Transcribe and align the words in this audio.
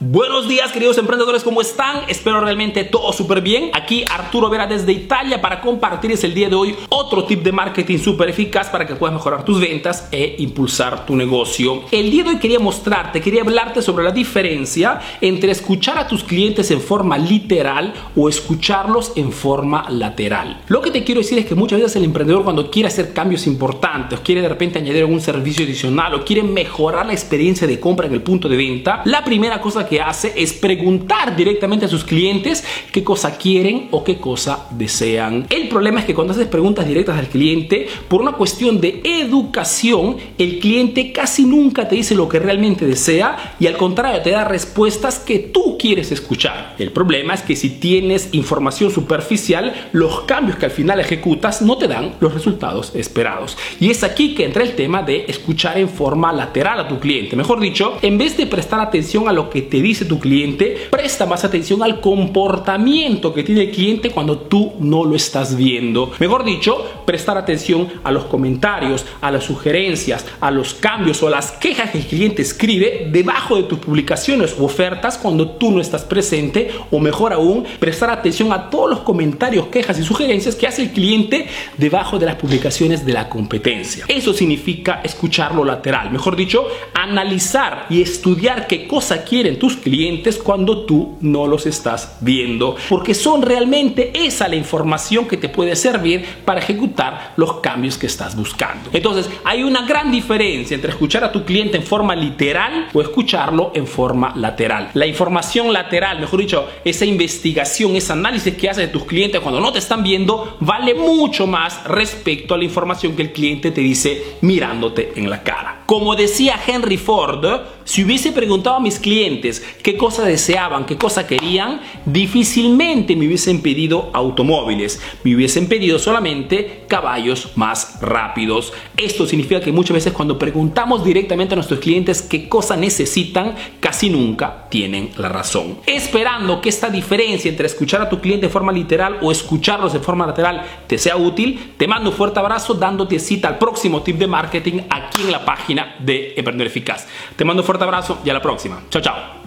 Buenos 0.00 0.48
días 0.48 0.72
queridos 0.72 0.98
emprendedores, 0.98 1.44
¿cómo 1.44 1.60
están? 1.60 2.00
Espero 2.08 2.40
realmente 2.40 2.82
todo 2.82 3.12
súper 3.12 3.40
bien. 3.40 3.70
Aquí 3.74 4.04
Arturo 4.10 4.50
Vera 4.50 4.66
desde 4.66 4.90
Italia 4.90 5.40
para 5.40 5.60
compartirles 5.60 6.24
el 6.24 6.34
día 6.34 6.48
de 6.48 6.56
hoy 6.56 6.74
otro 6.88 7.22
tip 7.22 7.44
de 7.44 7.52
marketing 7.52 7.98
súper 7.98 8.28
eficaz 8.28 8.68
para 8.70 8.88
que 8.88 8.96
puedas 8.96 9.14
mejorar 9.14 9.44
tus 9.44 9.60
ventas 9.60 10.08
e 10.10 10.34
impulsar 10.40 11.06
tu 11.06 11.14
negocio. 11.14 11.84
El 11.92 12.10
día 12.10 12.24
de 12.24 12.30
hoy 12.30 12.38
quería 12.38 12.58
mostrarte, 12.58 13.20
quería 13.20 13.42
hablarte 13.42 13.82
sobre 13.82 14.02
la 14.02 14.10
diferencia 14.10 15.00
entre 15.20 15.52
escuchar 15.52 15.96
a 15.96 16.08
tus 16.08 16.24
clientes 16.24 16.72
en 16.72 16.80
forma 16.80 17.16
literal 17.16 17.94
o 18.16 18.28
escucharlos 18.28 19.12
en 19.14 19.30
forma 19.30 19.88
lateral. 19.90 20.60
Lo 20.66 20.80
que 20.80 20.90
te 20.90 21.04
quiero 21.04 21.20
decir 21.20 21.38
es 21.38 21.46
que 21.46 21.54
muchas 21.54 21.78
veces 21.78 21.94
el 21.94 22.04
emprendedor 22.04 22.42
cuando 22.42 22.68
quiere 22.68 22.88
hacer 22.88 23.12
cambios 23.12 23.46
importantes, 23.46 24.18
quiere 24.24 24.42
de 24.42 24.48
repente 24.48 24.80
añadir 24.80 25.02
algún 25.02 25.20
servicio 25.20 25.64
adicional 25.64 26.14
o 26.14 26.24
quiere 26.24 26.42
mejorar 26.42 27.06
la 27.06 27.12
experiencia 27.12 27.68
de 27.68 27.78
compra 27.78 28.08
en 28.08 28.14
el 28.14 28.22
punto 28.22 28.48
de 28.48 28.56
venta, 28.56 29.00
la 29.04 29.22
primera 29.22 29.60
cosa 29.60 29.83
que 29.86 30.00
hace 30.00 30.32
es 30.36 30.52
preguntar 30.52 31.36
directamente 31.36 31.86
a 31.86 31.88
sus 31.88 32.04
clientes 32.04 32.64
qué 32.92 33.02
cosa 33.02 33.36
quieren 33.36 33.88
o 33.90 34.04
qué 34.04 34.18
cosa 34.18 34.66
desean. 34.70 35.46
El 35.50 35.68
problema 35.68 36.00
es 36.00 36.06
que 36.06 36.14
cuando 36.14 36.32
haces 36.32 36.46
preguntas 36.46 36.86
directas 36.86 37.18
al 37.18 37.28
cliente, 37.28 37.86
por 38.08 38.20
una 38.20 38.32
cuestión 38.32 38.80
de 38.80 39.00
educación, 39.04 40.16
el 40.38 40.58
cliente 40.58 41.12
casi 41.12 41.44
nunca 41.44 41.88
te 41.88 41.96
dice 41.96 42.14
lo 42.14 42.28
que 42.28 42.38
realmente 42.38 42.86
desea 42.86 43.56
y 43.58 43.66
al 43.66 43.76
contrario 43.76 44.22
te 44.22 44.30
da 44.30 44.44
respuestas 44.44 45.18
que 45.18 45.38
tú 45.38 45.76
quieres 45.78 46.12
escuchar. 46.12 46.74
El 46.78 46.92
problema 46.92 47.34
es 47.34 47.42
que 47.42 47.56
si 47.56 47.70
tienes 47.70 48.28
información 48.32 48.90
superficial, 48.90 49.88
los 49.92 50.22
cambios 50.22 50.58
que 50.58 50.66
al 50.66 50.70
final 50.70 51.00
ejecutas 51.00 51.62
no 51.62 51.76
te 51.76 51.88
dan 51.88 52.14
los 52.20 52.34
resultados 52.34 52.92
esperados. 52.94 53.56
Y 53.80 53.90
es 53.90 54.04
aquí 54.04 54.34
que 54.34 54.44
entra 54.44 54.62
el 54.62 54.74
tema 54.74 55.02
de 55.02 55.24
escuchar 55.28 55.78
en 55.78 55.88
forma 55.88 56.32
lateral 56.32 56.80
a 56.80 56.88
tu 56.88 56.98
cliente. 56.98 57.36
Mejor 57.36 57.60
dicho, 57.60 57.98
en 58.02 58.18
vez 58.18 58.36
de 58.36 58.46
prestar 58.46 58.80
atención 58.80 59.28
a 59.28 59.32
lo 59.32 59.50
que 59.50 59.62
te 59.62 59.73
te 59.74 59.82
dice 59.82 60.04
tu 60.04 60.20
cliente, 60.20 60.86
presta 60.88 61.26
más 61.26 61.42
atención 61.42 61.82
al 61.82 62.00
comportamiento 62.00 63.34
que 63.34 63.42
tiene 63.42 63.62
el 63.62 63.70
cliente 63.72 64.10
cuando 64.10 64.38
tú 64.38 64.74
no 64.78 65.04
lo 65.04 65.16
estás 65.16 65.56
viendo. 65.56 66.12
Mejor 66.20 66.44
dicho, 66.44 67.02
prestar 67.04 67.36
atención 67.36 67.88
a 68.04 68.12
los 68.12 68.26
comentarios, 68.26 69.04
a 69.20 69.32
las 69.32 69.42
sugerencias, 69.42 70.26
a 70.40 70.52
los 70.52 70.74
cambios 70.74 71.20
o 71.24 71.26
a 71.26 71.30
las 71.30 71.50
quejas 71.50 71.90
que 71.90 71.98
el 71.98 72.06
cliente 72.06 72.42
escribe 72.42 73.08
debajo 73.10 73.56
de 73.56 73.64
tus 73.64 73.80
publicaciones 73.80 74.54
o 74.60 74.64
ofertas 74.64 75.18
cuando 75.18 75.50
tú 75.50 75.72
no 75.72 75.80
estás 75.80 76.04
presente 76.04 76.70
o 76.92 77.00
mejor 77.00 77.32
aún, 77.32 77.64
prestar 77.80 78.10
atención 78.10 78.52
a 78.52 78.70
todos 78.70 78.88
los 78.88 79.00
comentarios, 79.00 79.66
quejas 79.66 79.98
y 79.98 80.04
sugerencias 80.04 80.54
que 80.54 80.68
hace 80.68 80.82
el 80.82 80.90
cliente 80.92 81.48
debajo 81.78 82.16
de 82.16 82.26
las 82.26 82.36
publicaciones 82.36 83.04
de 83.04 83.12
la 83.12 83.28
competencia. 83.28 84.04
Eso 84.06 84.32
significa 84.32 85.00
escuchar 85.02 85.52
lo 85.52 85.64
lateral, 85.64 86.12
mejor 86.12 86.36
dicho, 86.36 86.64
analizar 86.94 87.86
y 87.90 88.02
estudiar 88.02 88.68
qué 88.68 88.86
cosa 88.86 89.24
quieren 89.24 89.58
tus 89.64 89.76
clientes 89.76 90.36
cuando 90.36 90.84
tú 90.84 91.16
no 91.22 91.46
los 91.46 91.64
estás 91.64 92.18
viendo, 92.20 92.76
porque 92.90 93.14
son 93.14 93.40
realmente 93.40 94.12
esa 94.12 94.46
la 94.46 94.56
información 94.56 95.26
que 95.26 95.38
te 95.38 95.48
puede 95.48 95.74
servir 95.74 96.22
para 96.44 96.60
ejecutar 96.60 97.32
los 97.38 97.60
cambios 97.60 97.96
que 97.96 98.06
estás 98.06 98.36
buscando. 98.36 98.90
Entonces, 98.92 99.30
hay 99.42 99.62
una 99.62 99.86
gran 99.86 100.12
diferencia 100.12 100.74
entre 100.74 100.90
escuchar 100.90 101.24
a 101.24 101.32
tu 101.32 101.46
cliente 101.46 101.78
en 101.78 101.82
forma 101.82 102.14
literal 102.14 102.88
o 102.92 103.00
escucharlo 103.00 103.72
en 103.74 103.86
forma 103.86 104.34
lateral. 104.36 104.90
La 104.92 105.06
información 105.06 105.72
lateral, 105.72 106.20
mejor 106.20 106.40
dicho, 106.40 106.68
esa 106.84 107.06
investigación, 107.06 107.96
ese 107.96 108.12
análisis 108.12 108.54
que 108.56 108.68
haces 108.68 108.88
de 108.88 108.92
tus 108.92 109.04
clientes 109.04 109.40
cuando 109.40 109.62
no 109.62 109.72
te 109.72 109.78
están 109.78 110.02
viendo, 110.02 110.58
vale 110.60 110.92
mucho 110.92 111.46
más 111.46 111.84
respecto 111.84 112.52
a 112.52 112.58
la 112.58 112.64
información 112.64 113.16
que 113.16 113.22
el 113.22 113.32
cliente 113.32 113.70
te 113.70 113.80
dice 113.80 114.36
mirándote 114.42 115.14
en 115.16 115.30
la 115.30 115.42
cara. 115.42 115.84
Como 115.86 116.16
decía 116.16 116.60
Henry 116.66 116.98
Ford, 116.98 117.44
si 117.84 118.04
hubiese 118.04 118.32
preguntado 118.32 118.76
a 118.76 118.80
mis 118.80 118.98
clientes 118.98 119.53
qué 119.82 119.96
cosa 119.96 120.24
deseaban, 120.24 120.86
qué 120.86 120.96
cosa 120.96 121.26
querían, 121.26 121.80
difícilmente 122.06 123.16
me 123.16 123.26
hubiesen 123.26 123.60
pedido 123.60 124.10
automóviles, 124.12 125.00
me 125.22 125.34
hubiesen 125.34 125.68
pedido 125.68 125.98
solamente 125.98 126.84
caballos 126.88 127.50
más 127.56 127.98
rápidos. 128.00 128.72
Esto 128.96 129.26
significa 129.26 129.60
que 129.60 129.72
muchas 129.72 129.94
veces 129.94 130.12
cuando 130.12 130.38
preguntamos 130.38 131.04
directamente 131.04 131.54
a 131.54 131.56
nuestros 131.56 131.80
clientes 131.80 132.22
qué 132.22 132.48
cosa 132.48 132.76
necesitan, 132.76 133.54
casi 133.80 134.10
nunca 134.10 134.66
tienen 134.68 135.10
la 135.16 135.28
razón. 135.28 135.78
Esperando 135.86 136.60
que 136.60 136.68
esta 136.68 136.88
diferencia 136.88 137.50
entre 137.50 137.66
escuchar 137.66 138.00
a 138.02 138.08
tu 138.08 138.20
cliente 138.20 138.46
de 138.46 138.52
forma 138.52 138.72
literal 138.72 139.18
o 139.22 139.32
escucharlos 139.32 139.92
de 139.92 140.00
forma 140.00 140.26
lateral 140.26 140.62
te 140.86 140.98
sea 140.98 141.16
útil, 141.16 141.74
te 141.76 141.86
mando 141.86 142.10
un 142.10 142.16
fuerte 142.16 142.38
abrazo 142.38 142.74
dándote 142.74 143.18
cita 143.18 143.48
al 143.48 143.58
próximo 143.58 144.02
tip 144.02 144.16
de 144.16 144.26
marketing 144.26 144.80
aquí 144.90 145.22
en 145.22 145.32
la 145.32 145.44
página 145.44 145.96
de 145.98 146.34
Emprendedor 146.36 146.68
Eficaz. 146.68 147.06
Te 147.36 147.44
mando 147.44 147.62
un 147.62 147.66
fuerte 147.66 147.84
abrazo 147.84 148.20
y 148.24 148.30
a 148.30 148.34
la 148.34 148.42
próxima. 148.42 148.82
Chao, 148.90 149.02
chao. 149.02 149.43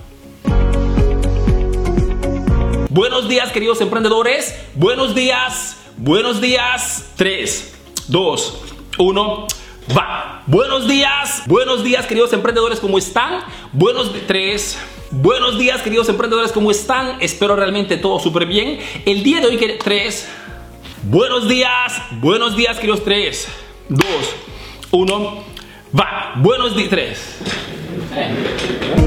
Buenos 2.98 3.30
días, 3.30 3.52
queridos 3.52 3.80
emprendedores. 3.80 4.56
Buenos 4.74 5.14
días. 5.14 5.78
Buenos 5.98 6.42
días. 6.42 7.12
3, 7.16 7.76
2, 8.08 8.62
1. 8.98 9.48
Va. 9.96 10.42
Buenos 10.48 10.88
días. 10.88 11.44
Buenos 11.46 11.84
días, 11.84 12.08
queridos 12.08 12.34
emprendedores. 12.34 12.80
¿Cómo 12.80 12.98
están? 12.98 13.42
Buenos 13.72 14.12
3. 14.26 14.80
Buenos 15.12 15.60
días, 15.60 15.84
queridos 15.84 16.10
emprendedores. 16.10 16.52
¿Cómo 16.52 16.72
están? 16.72 17.22
Espero 17.22 17.56
realmente 17.56 17.98
todo 17.98 18.18
súper 18.18 18.48
bien. 18.48 18.80
El 19.06 19.22
día 19.22 19.42
de 19.42 19.46
hoy, 19.46 19.58
3. 19.58 20.28
Buenos 21.04 21.48
días. 21.48 22.02
Buenos 22.14 22.56
días, 22.56 22.78
queridos 22.78 23.04
3, 23.04 23.48
2, 23.90 24.06
1. 24.90 25.44
Va. 25.96 26.34
Buenos 26.38 26.76
días. 26.76 26.90
3. 26.90 27.38
哎。 28.16 29.07